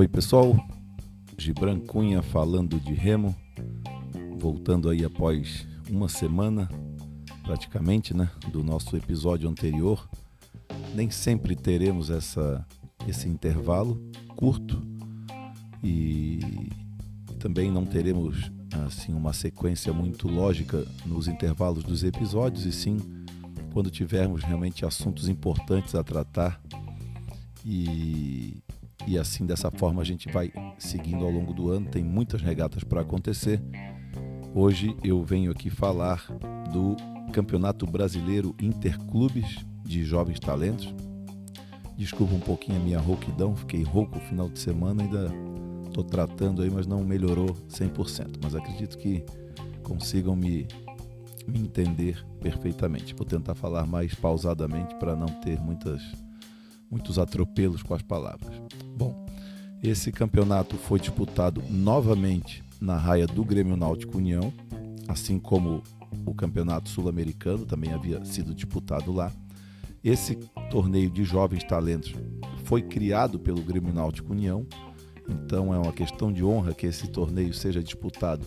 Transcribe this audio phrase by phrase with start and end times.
[0.00, 0.56] Oi pessoal,
[1.36, 3.36] Gibran Cunha falando de remo,
[4.38, 6.70] voltando aí após uma semana
[7.42, 10.08] praticamente, né, do nosso episódio anterior.
[10.94, 12.66] Nem sempre teremos essa,
[13.06, 14.00] esse intervalo
[14.36, 14.82] curto.
[15.84, 16.70] E
[17.38, 18.50] também não teremos
[18.86, 22.96] assim uma sequência muito lógica nos intervalos dos episódios e sim
[23.70, 26.58] quando tivermos realmente assuntos importantes a tratar.
[27.66, 28.62] E,
[29.06, 31.86] e assim dessa forma a gente vai seguindo ao longo do ano.
[31.86, 33.60] Tem muitas regatas para acontecer.
[34.54, 36.26] Hoje eu venho aqui falar
[36.72, 36.96] do
[37.32, 40.92] Campeonato Brasileiro Interclubes de Jovens Talentos.
[41.96, 45.30] Desculpa um pouquinho a minha rouquidão, fiquei rouco no final de semana, ainda
[45.86, 48.38] estou tratando aí, mas não melhorou 100%.
[48.42, 49.24] Mas acredito que
[49.82, 50.66] consigam me,
[51.46, 53.14] me entender perfeitamente.
[53.14, 56.00] Vou tentar falar mais pausadamente para não ter muitas
[56.90, 58.60] muitos atropelos com as palavras.
[58.96, 59.26] Bom,
[59.82, 64.52] esse campeonato foi disputado novamente na raia do Grêmio Náutico União,
[65.08, 65.82] assim como
[66.26, 69.32] o Campeonato Sul-Americano também havia sido disputado lá.
[70.02, 70.36] Esse
[70.70, 72.14] torneio de jovens talentos
[72.64, 74.66] foi criado pelo Grêmio Náutico União,
[75.28, 78.46] então é uma questão de honra que esse torneio seja disputado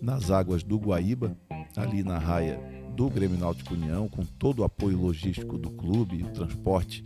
[0.00, 1.36] nas águas do Guaíba,
[1.76, 2.60] ali na raia
[2.94, 7.04] do Grêmio Náutico União, com todo o apoio logístico do clube, o transporte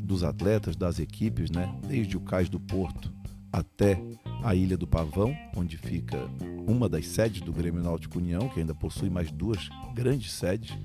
[0.00, 1.74] dos atletas, das equipes, né?
[1.86, 3.12] desde o Cais do Porto
[3.52, 4.02] até
[4.42, 6.18] a Ilha do Pavão, onde fica
[6.66, 10.76] uma das sedes do Grêmio Náutico União, que ainda possui mais duas grandes sedes.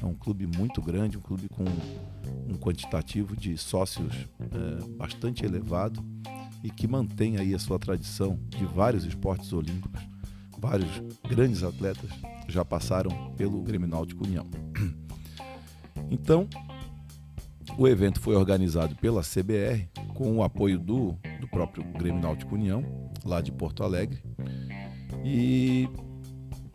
[0.00, 1.64] É um clube muito grande, um clube com
[2.48, 6.02] um quantitativo de sócios é, bastante elevado
[6.62, 10.00] e que mantém aí a sua tradição de vários esportes olímpicos.
[10.58, 10.90] Vários
[11.28, 12.10] grandes atletas
[12.46, 14.46] já passaram pelo Grêmio Náutico União.
[16.10, 16.46] Então,
[17.78, 22.84] o evento foi organizado pela CBR com o apoio do, do próprio Grêmio Náutico União,
[23.24, 24.22] lá de Porto Alegre,
[25.24, 25.88] e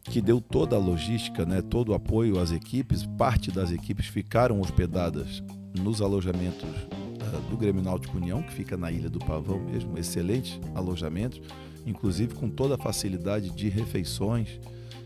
[0.04, 3.06] que deu toda a logística, né, todo o apoio às equipes.
[3.18, 5.44] Parte das equipes ficaram hospedadas
[5.78, 10.60] nos alojamentos uh, do Grêmio Náutico União, que fica na Ilha do Pavão mesmo, excelentes
[10.74, 11.42] alojamentos,
[11.86, 14.60] inclusive com toda a facilidade de refeições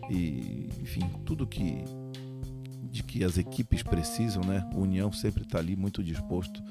[0.09, 1.83] e, enfim, tudo que
[3.11, 4.65] que as equipes precisam, né?
[4.73, 6.63] O União sempre está ali muito disposto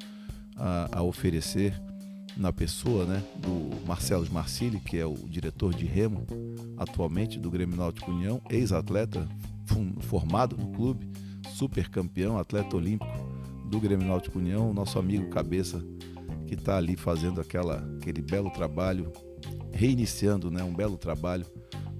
[0.56, 1.78] a, a, oferecer
[2.34, 3.22] na pessoa, né?
[3.36, 6.26] Do Marcelo Marcili, que é o diretor de remo
[6.78, 9.28] atualmente do Grêmio Náutico União, ex-atleta
[10.00, 11.06] formado no clube,
[11.50, 13.12] super campeão, atleta olímpico
[13.66, 15.84] do Grêmio Náutico União, nosso amigo Cabeça,
[16.46, 19.12] que está ali fazendo aquela, aquele belo trabalho,
[19.74, 20.64] reiniciando, né?
[20.64, 21.44] Um belo trabalho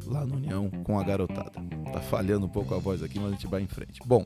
[0.07, 1.80] lá no União com a garotada.
[1.93, 4.01] Tá falhando um pouco a voz aqui, mas a gente vai em frente.
[4.05, 4.25] Bom,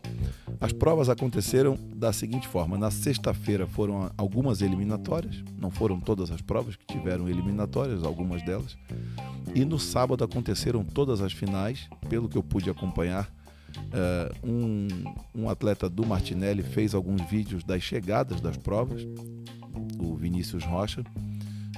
[0.61, 6.41] as provas aconteceram da seguinte forma: na sexta-feira foram algumas eliminatórias, não foram todas as
[6.41, 8.77] provas que tiveram eliminatórias, algumas delas.
[9.55, 13.31] E no sábado aconteceram todas as finais, pelo que eu pude acompanhar.
[13.77, 14.89] Uh, um,
[15.35, 19.03] um atleta do Martinelli fez alguns vídeos das chegadas das provas,
[19.99, 21.03] o Vinícius Rocha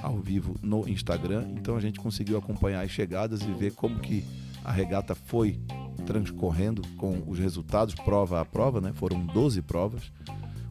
[0.01, 4.23] ao vivo no Instagram, então a gente conseguiu acompanhar as chegadas e ver como que
[4.67, 5.61] a regata foi
[6.05, 8.91] transcorrendo com os resultados prova a prova, né?
[8.93, 10.11] Foram 12 provas.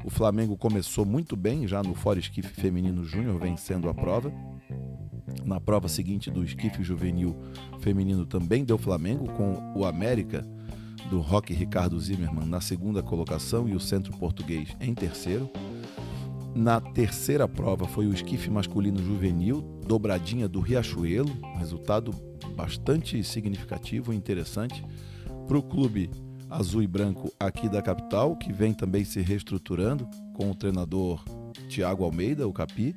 [0.05, 4.31] O Flamengo começou muito bem já no Fora Esquife Feminino Júnior, vencendo a prova.
[5.47, 7.35] Na prova seguinte do esquife juvenil
[7.81, 10.47] feminino também deu Flamengo, com o América
[11.09, 15.49] do Roque Ricardo Zimmermann na segunda colocação e o Centro Português em terceiro.
[16.55, 22.12] Na terceira prova foi o esquife masculino juvenil, dobradinha do Riachuelo, resultado
[22.56, 24.83] bastante significativo e interessante
[25.47, 26.11] para o clube
[26.49, 31.22] azul e branco aqui da capital, que vem também se reestruturando com o treinador
[31.69, 32.94] Tiago Almeida, o Capi,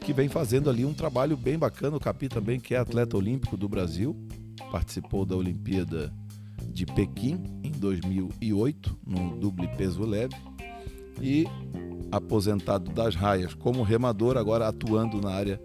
[0.00, 1.96] que vem fazendo ali um trabalho bem bacana.
[1.96, 4.16] O Capi também, que é atleta olímpico do Brasil,
[4.70, 6.12] participou da Olimpíada
[6.72, 10.34] de Pequim em 2008, no duble peso leve,
[11.20, 11.46] e
[12.10, 15.60] aposentado das raias como remador, agora atuando na área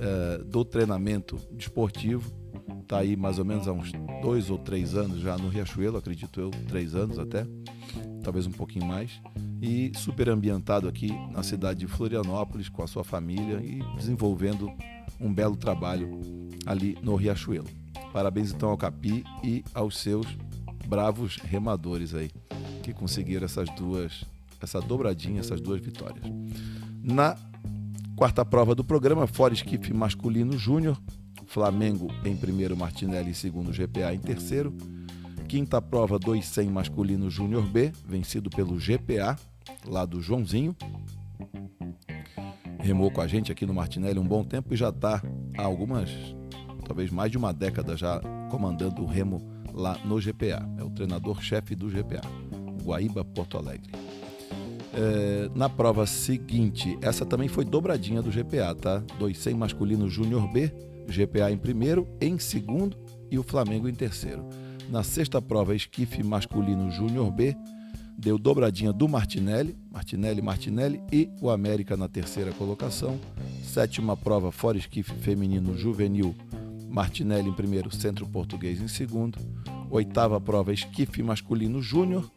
[0.00, 2.32] é, do treinamento desportivo.
[2.82, 3.92] Está aí mais ou menos há uns
[4.22, 7.46] dois ou três anos já no Riachuelo, acredito eu, três anos até,
[8.22, 9.20] talvez um pouquinho mais.
[9.60, 14.70] E super ambientado aqui na cidade de Florianópolis com a sua família e desenvolvendo
[15.20, 16.20] um belo trabalho
[16.64, 17.68] ali no Riachuelo.
[18.12, 20.26] Parabéns então ao Capi e aos seus
[20.86, 22.30] bravos remadores aí
[22.82, 24.24] que conseguiram essas duas
[24.60, 26.24] essa dobradinha, essas duas vitórias.
[27.02, 27.36] Na
[28.18, 31.00] quarta prova do programa, Fora Esquife Masculino Júnior,
[31.46, 34.76] Flamengo em primeiro, Martinelli em segundo, GPA em terceiro.
[35.46, 39.38] Quinta prova, 200 masculino Júnior B, vencido pelo GPA,
[39.86, 40.74] lá do Joãozinho.
[42.80, 45.22] remou com a gente aqui no Martinelli um bom tempo e já está
[45.56, 46.10] há algumas,
[46.84, 49.40] talvez mais de uma década já comandando o remo
[49.72, 50.68] lá no GPA.
[50.76, 52.22] É o treinador-chefe do GPA,
[52.82, 53.97] Guaíba Porto Alegre.
[54.94, 59.02] É, na prova seguinte, essa também foi dobradinha do GPA, tá?
[59.18, 60.72] 200 masculino Júnior B,
[61.06, 62.96] GPA em primeiro, em segundo
[63.30, 64.44] e o Flamengo em terceiro.
[64.88, 67.54] Na sexta prova, esquife masculino Júnior B,
[68.18, 73.18] deu dobradinha do Martinelli, Martinelli, Martinelli e o América na terceira colocação.
[73.62, 76.34] Sétima prova, fora esquife feminino juvenil,
[76.88, 79.38] Martinelli em primeiro, Centro Português em segundo.
[79.90, 82.30] Oitava prova, esquife masculino júnior,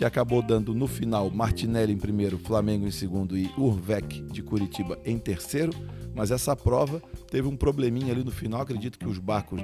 [0.00, 4.98] que acabou dando no final Martinelli em primeiro, Flamengo em segundo e Urvec de Curitiba
[5.04, 5.74] em terceiro.
[6.14, 8.62] Mas essa prova teve um probleminha ali no final.
[8.62, 9.60] Acredito que os barcos,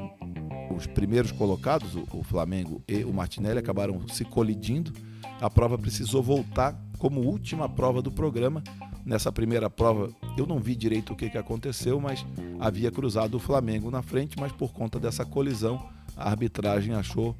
[0.76, 4.92] os primeiros colocados, o Flamengo e o Martinelli, acabaram se colidindo.
[5.40, 8.62] A prova precisou voltar como última prova do programa.
[9.06, 12.26] Nessa primeira prova, eu não vi direito o que, que aconteceu, mas
[12.60, 17.34] havia cruzado o Flamengo na frente, mas por conta dessa colisão, a arbitragem achou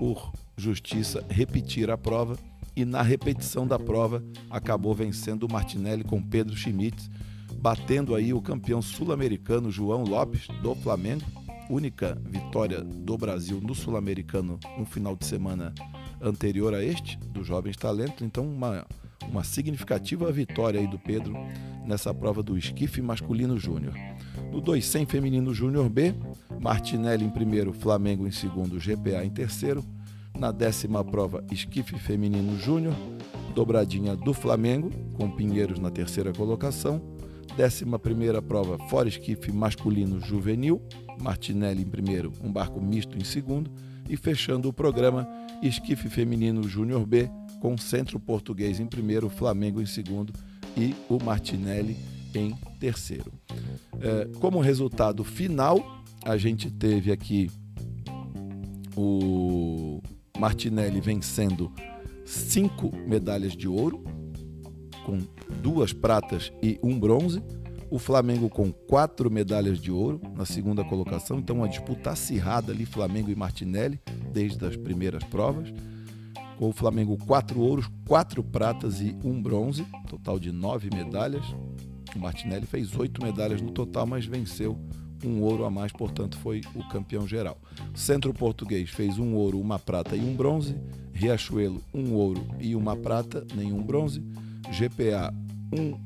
[0.00, 2.36] por justiça repetir a prova
[2.76, 7.10] e na repetição da prova acabou vencendo o Martinelli com Pedro Schmitz,
[7.56, 11.24] batendo aí o campeão sul-americano João Lopes do Flamengo,
[11.70, 15.72] única vitória do Brasil no sul-americano um final de semana
[16.20, 18.84] anterior a este dos jovens talentos, então uma
[19.28, 21.34] uma significativa vitória aí do Pedro
[21.84, 23.94] nessa prova do esquife masculino júnior.
[24.50, 26.14] No 200 feminino júnior B,
[26.60, 29.84] Martinelli em primeiro, Flamengo em segundo, GPA em terceiro.
[30.38, 32.94] Na décima prova, esquife feminino júnior,
[33.54, 37.00] dobradinha do Flamengo, com Pinheiros na terceira colocação.
[37.56, 40.82] Décima primeira prova, fora esquife masculino juvenil,
[41.20, 43.70] Martinelli em primeiro, um barco misto em segundo.
[44.08, 45.26] E fechando o programa,
[45.62, 47.30] esquife feminino júnior B,
[47.60, 50.32] com Centro Português em primeiro, Flamengo em segundo
[50.76, 51.96] e o Martinelli
[52.34, 53.32] em terceiro.
[54.00, 57.50] É, como resultado final, a gente teve aqui
[58.96, 60.02] o
[60.38, 61.72] Martinelli vencendo
[62.24, 64.02] cinco medalhas de ouro,
[65.04, 65.18] com
[65.62, 67.42] duas pratas e um bronze.
[67.90, 72.84] O Flamengo com quatro medalhas de ouro na segunda colocação, então uma disputa acirrada ali,
[72.84, 74.00] Flamengo e Martinelli,
[74.32, 75.72] desde as primeiras provas.
[76.58, 81.44] Com o Flamengo quatro ouros, quatro pratas e um bronze, total de nove medalhas.
[82.16, 84.76] O Martinelli fez oito medalhas no total, mas venceu
[85.26, 87.58] um ouro a mais, portanto foi o campeão geral.
[87.94, 90.76] Centro Português fez um ouro, uma prata e um bronze.
[91.12, 94.22] Riachuelo, um ouro e uma prata, nenhum bronze.
[94.70, 95.32] GPA,
[95.72, 95.98] um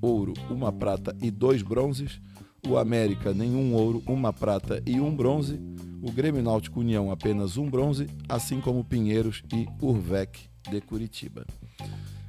[0.00, 2.20] ouro, uma prata e dois bronzes.
[2.66, 5.60] O América, nenhum ouro, uma prata e um bronze.
[6.02, 11.46] O Grêmio Náutico União, apenas um bronze, assim como Pinheiros e Urvec de Curitiba.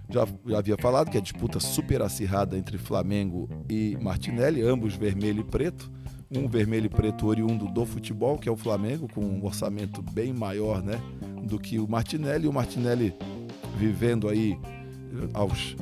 [0.09, 5.41] Já, já, havia falado que a disputa super acirrada entre Flamengo e Martinelli, ambos vermelho
[5.41, 5.91] e preto
[6.31, 10.31] um vermelho e preto oriundo do futebol, que é o Flamengo, com um orçamento bem
[10.31, 11.01] maior né,
[11.43, 12.47] do que o Martinelli.
[12.47, 13.13] O Martinelli
[13.77, 14.57] vivendo aí
[15.33, 15.75] aos,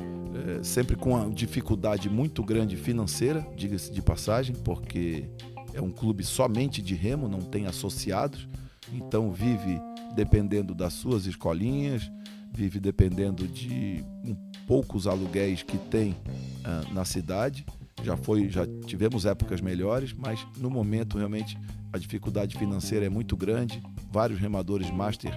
[0.46, 5.28] é, sempre com uma dificuldade muito grande financeira, diga-se de passagem, porque
[5.74, 8.48] é um clube somente de remo, não tem associados,
[8.92, 9.80] então vive
[10.14, 12.10] dependendo das suas escolinhas,
[12.50, 14.34] vive dependendo de um,
[14.66, 17.66] poucos aluguéis que tem uh, na cidade
[18.02, 21.58] já foi, já tivemos épocas melhores, mas no momento realmente
[21.92, 23.82] a dificuldade financeira é muito grande.
[24.10, 25.32] Vários remadores master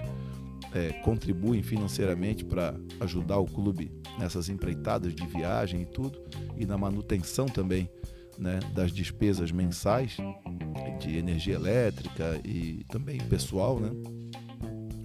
[0.74, 6.20] é, contribuem financeiramente para ajudar o clube nessas empreitadas de viagem e tudo,
[6.56, 7.88] e na manutenção também
[8.38, 10.16] né, das despesas mensais
[10.98, 13.90] de energia elétrica e também pessoal, né?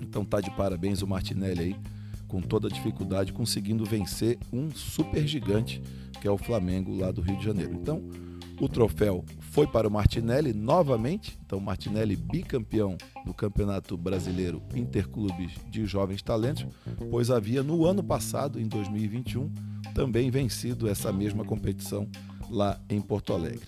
[0.01, 1.75] Então tá de parabéns o Martinelli aí,
[2.27, 5.81] com toda a dificuldade, conseguindo vencer um super gigante
[6.19, 7.73] que é o Flamengo lá do Rio de Janeiro.
[7.73, 8.01] Então,
[8.59, 11.37] o troféu foi para o Martinelli novamente.
[11.45, 16.65] Então, Martinelli bicampeão do Campeonato Brasileiro Interclubes de Jovens Talentos,
[17.11, 19.51] pois havia no ano passado, em 2021,
[19.93, 22.07] também vencido essa mesma competição
[22.49, 23.67] lá em Porto Alegre.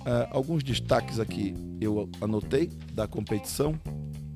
[0.00, 3.78] Uh, alguns destaques aqui eu anotei da competição.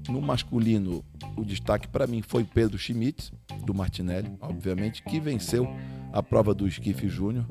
[0.08, 1.04] No masculino,
[1.36, 3.32] o destaque para mim foi Pedro Schmitz,
[3.64, 5.68] do Martinelli, obviamente, que venceu
[6.12, 7.46] a prova do esquife júnior.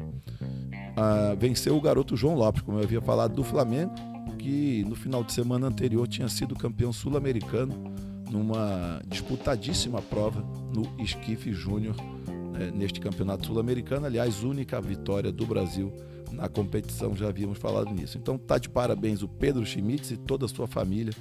[0.96, 3.94] Ah, venceu o garoto João Lopes, como eu havia falado, do Flamengo,
[4.38, 7.74] que no final de semana anterior tinha sido campeão sul-americano
[8.30, 10.44] numa disputadíssima prova
[10.74, 11.96] no esquife júnior
[12.54, 14.06] né, neste campeonato sul-americano.
[14.06, 15.92] Aliás, única vitória do Brasil
[16.32, 18.18] na competição, já havíamos falado nisso.
[18.18, 21.14] Então tá de parabéns o Pedro Schmitz e toda a sua família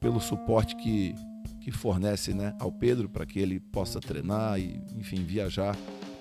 [0.00, 1.14] pelo suporte que,
[1.60, 5.76] que fornece né, ao Pedro para que ele possa treinar e, enfim, viajar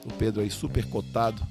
[0.06, 1.42] o Pedro aí super cotado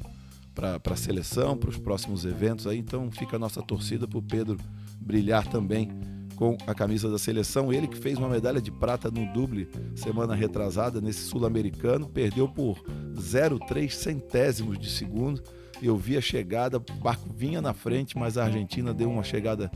[0.55, 2.79] para a seleção, para os próximos eventos aí.
[2.79, 4.57] Então fica a nossa torcida para o Pedro
[5.01, 5.91] brilhar também
[6.37, 7.73] com a camisa da seleção.
[7.73, 12.83] Ele que fez uma medalha de prata no duble semana retrasada nesse sul-americano, perdeu por
[13.15, 15.43] 0,3 centésimos de segundo.
[15.83, 19.71] Eu vi a chegada, o barco vinha na frente, mas a Argentina deu uma chegada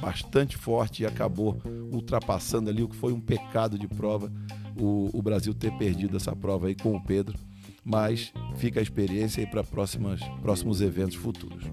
[0.00, 1.60] bastante forte e acabou
[1.90, 4.30] ultrapassando ali o que foi um pecado de prova
[4.78, 7.38] o, o Brasil ter perdido essa prova aí com o Pedro.
[7.84, 11.64] Mas fica a experiência aí para próximos eventos futuros.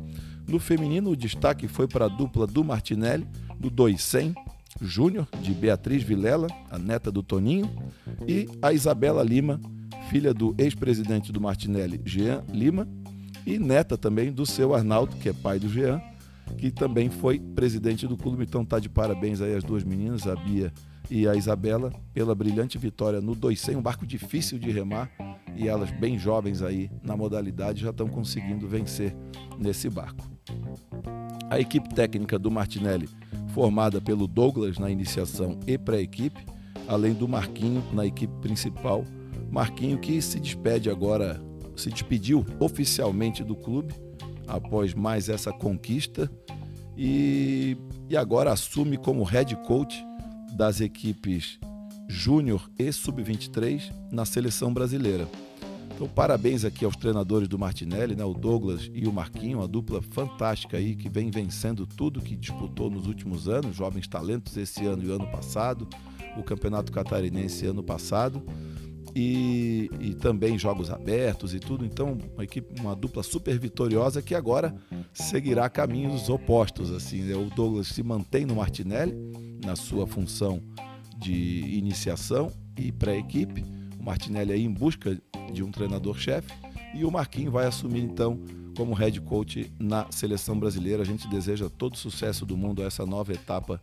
[0.48, 3.27] No feminino, o destaque foi para a dupla do Martinelli,
[3.63, 4.36] do 200
[4.82, 7.70] Júnior, de Beatriz Vilela, a neta do Toninho,
[8.27, 9.60] e a Isabela Lima,
[10.10, 12.88] filha do ex-presidente do Martinelli, Jean Lima,
[13.46, 16.01] e neta também do seu Arnaldo, que é pai do Jean,
[16.58, 18.43] que também foi presidente do clube.
[18.43, 20.74] Então tá de parabéns aí as duas meninas, a Bia
[21.10, 25.10] e a Isabela, pela brilhante vitória no 200, um barco difícil de remar,
[25.55, 29.15] e elas bem jovens aí na modalidade já estão conseguindo vencer
[29.58, 30.29] nesse barco.
[31.50, 33.08] A equipe técnica do Martinelli,
[33.53, 36.43] formada pelo Douglas na iniciação e pré-equipe,
[36.88, 39.05] além do Marquinho na equipe principal.
[39.51, 41.39] Marquinho que se despede agora,
[41.75, 43.93] se despediu oficialmente do clube
[44.48, 46.29] após mais essa conquista
[46.98, 47.77] e,
[48.10, 50.03] e agora assume como head coach
[50.53, 51.60] das equipes
[52.07, 55.27] Júnior e Sub-23 na seleção brasileira.
[56.03, 60.01] Então, parabéns aqui aos treinadores do Martinelli, né, o Douglas e o Marquinho, uma dupla
[60.01, 65.01] fantástica aí que vem vencendo tudo que disputou nos últimos anos, jovens talentos esse ano
[65.01, 65.88] e ano passado,
[66.38, 68.43] o Campeonato Catarinense ano passado.
[69.15, 71.86] E, e, também jogos abertos e tudo.
[71.86, 74.75] Então, uma equipe, uma dupla super vitoriosa que agora
[75.13, 76.91] seguirá caminhos opostos.
[76.91, 77.36] Assim, né?
[77.36, 79.13] o Douglas se mantém no Martinelli
[79.63, 80.60] na sua função
[81.15, 83.63] de iniciação e pré-equipe.
[84.00, 85.15] O Martinelli aí em busca
[85.51, 86.51] de um treinador-chefe
[86.93, 88.39] e o Marquinhos vai assumir então
[88.75, 91.03] como head coach na seleção brasileira.
[91.03, 93.81] A gente deseja todo sucesso do mundo a essa nova etapa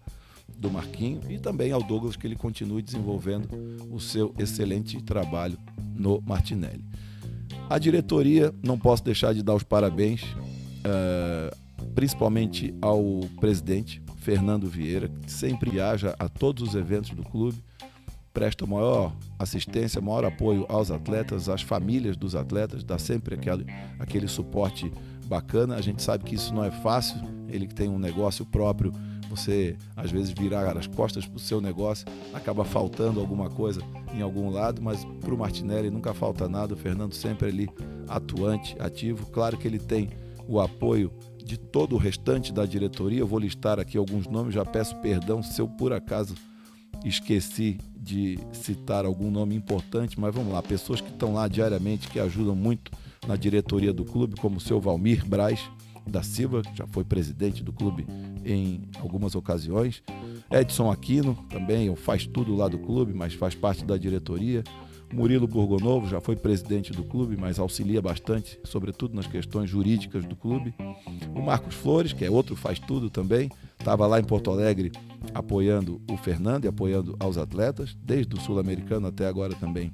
[0.57, 3.49] do Marquinho e também ao Douglas que ele continue desenvolvendo
[3.91, 5.59] o seu excelente trabalho
[5.95, 6.85] no Martinelli.
[7.69, 11.57] A diretoria, não posso deixar de dar os parabéns, uh,
[11.95, 17.63] principalmente ao presidente Fernando Vieira, que sempre viaja a todos os eventos do clube,
[18.33, 23.67] presta maior assistência, maior apoio aos atletas, às famílias dos atletas, dá sempre aquele,
[23.99, 24.93] aquele suporte
[25.27, 25.77] bacana.
[25.77, 27.17] A gente sabe que isso não é fácil,
[27.49, 28.93] ele que tem um negócio próprio,
[29.29, 33.81] você às vezes virar as costas para o seu negócio, acaba faltando alguma coisa
[34.13, 37.69] em algum lado, mas para o Martinelli nunca falta nada, o Fernando sempre ali
[38.09, 39.27] atuante, ativo.
[39.31, 40.11] Claro que ele tem
[40.49, 41.13] o apoio
[41.45, 43.21] de todo o restante da diretoria.
[43.21, 46.35] Eu vou listar aqui alguns nomes, já peço perdão se eu por acaso
[47.05, 52.19] esqueci de citar algum nome importante, mas vamos lá, pessoas que estão lá diariamente, que
[52.19, 52.91] ajudam muito
[53.27, 55.61] na diretoria do clube, como o seu Valmir Braz
[56.07, 58.07] da Silva, que já foi presidente do clube
[58.45, 60.03] em algumas ocasiões.
[60.51, 64.65] Edson Aquino, também faz tudo lá do clube, mas faz parte da diretoria.
[65.13, 70.37] Murilo Burgonovo já foi presidente do clube, mas auxilia bastante, sobretudo nas questões jurídicas do
[70.37, 70.75] clube.
[71.35, 74.93] O Marcos Flores, que é outro faz tudo também, estava lá em Porto Alegre
[75.35, 79.93] apoiando o Fernando e apoiando aos atletas, desde o Sul-Americano até agora também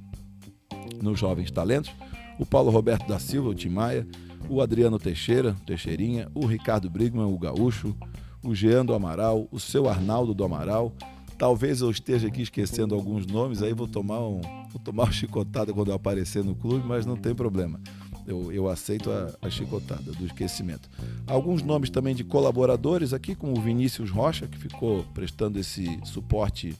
[1.02, 1.90] nos Jovens Talentos.
[2.38, 4.06] O Paulo Roberto da Silva, o Tim Maia,
[4.48, 7.96] o Adriano Teixeira, Teixeirinha, o Ricardo Brigman, o Gaúcho,
[8.44, 10.92] o Jean do Amaral, o seu Arnaldo do Amaral.
[11.38, 14.40] Talvez eu esteja aqui esquecendo alguns nomes, aí vou tomar um,
[14.76, 17.80] vou tomar uma chicotada quando eu aparecer no clube, mas não tem problema.
[18.26, 20.88] Eu, eu aceito a, a, chicotada do esquecimento.
[21.26, 26.76] Alguns nomes também de colaboradores aqui, como o Vinícius Rocha, que ficou prestando esse suporte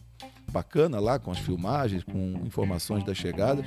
[0.50, 3.64] bacana lá com as filmagens, com informações das chegadas.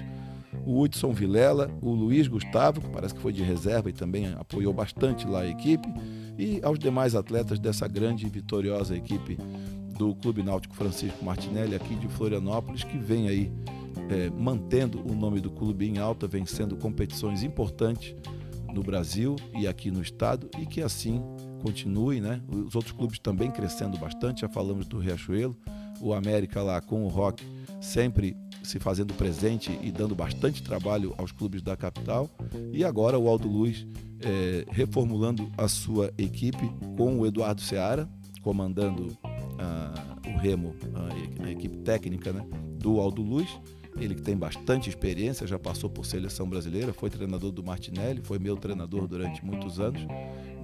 [0.66, 4.74] O Hudson Vilela, o Luiz Gustavo, que parece que foi de reserva e também apoiou
[4.74, 5.88] bastante lá a equipe,
[6.38, 9.38] e aos demais atletas dessa grande e vitoriosa equipe
[9.98, 13.52] do Clube Náutico Francisco Martinelli aqui de Florianópolis, que vem aí
[14.10, 18.16] é, mantendo o nome do clube em alta, vencendo competições importantes
[18.74, 21.22] no Brasil e aqui no estado e que assim
[21.62, 22.42] continue, né?
[22.48, 25.56] Os outros clubes também crescendo bastante, já falamos do Riachuelo,
[26.02, 27.46] o América lá com o Rock
[27.82, 32.30] sempre se fazendo presente e dando bastante trabalho aos clubes da capital
[32.74, 33.86] e agora o Aldo Luz
[34.22, 38.08] é, reformulando a sua equipe com o Eduardo Seara
[38.42, 39.18] comandando
[39.58, 42.46] ah, o Remo, a, a equipe técnica né,
[42.78, 43.50] do Aldo Luz
[43.98, 48.40] ele que tem bastante experiência, já passou por seleção brasileira, foi treinador do Martinelli, foi
[48.40, 50.02] meu treinador durante muitos anos,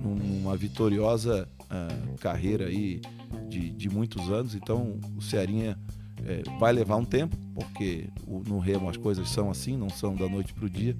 [0.01, 3.01] numa vitoriosa uh, carreira aí
[3.47, 4.55] de, de muitos anos.
[4.55, 5.77] Então o Cearinha
[6.23, 10.27] é, vai levar um tempo, porque no remo as coisas são assim, não são da
[10.27, 10.95] noite para o dia,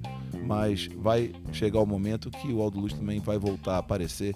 [0.46, 4.34] mas vai chegar o momento que o Aldo Luz também vai voltar a aparecer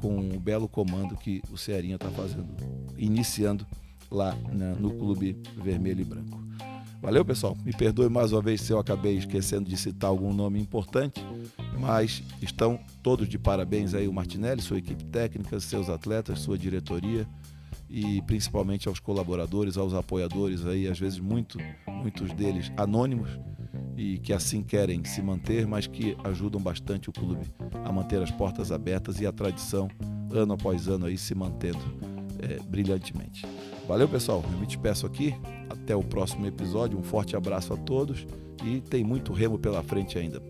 [0.00, 2.48] com o belo comando que o Cearinha está fazendo,
[2.96, 3.66] iniciando
[4.10, 6.47] lá né, no Clube Vermelho e Branco.
[7.00, 7.56] Valeu, pessoal.
[7.64, 11.24] Me perdoe mais uma vez se eu acabei esquecendo de citar algum nome importante,
[11.78, 17.26] mas estão todos de parabéns aí o Martinelli, sua equipe técnica, seus atletas, sua diretoria
[17.88, 23.30] e principalmente aos colaboradores, aos apoiadores aí, às vezes muito, muitos deles anônimos
[23.96, 27.46] e que assim querem se manter, mas que ajudam bastante o clube
[27.84, 29.88] a manter as portas abertas e a tradição
[30.32, 31.80] ano após ano aí se mantendo
[32.40, 33.46] é, brilhantemente.
[33.88, 34.44] Valeu, pessoal.
[34.52, 35.34] Eu me despeço aqui.
[35.70, 36.98] Até o próximo episódio.
[36.98, 38.26] Um forte abraço a todos
[38.62, 40.42] e tem muito remo pela frente ainda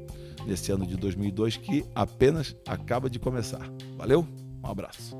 [0.45, 3.71] nesse ano de 2002 que apenas acaba de começar.
[3.97, 4.26] Valeu?
[4.62, 5.16] Um abraço.